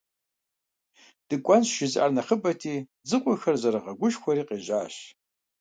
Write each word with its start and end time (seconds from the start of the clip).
«ДыкӀуэнщ» 1.27 1.69
жызыӀэр 1.77 2.11
нэхъыбэти, 2.15 2.75
дзыгъуэхэр 3.03 3.55
зэрыгъэгушхуэри 3.61 4.43
къежьащ. 4.49 4.95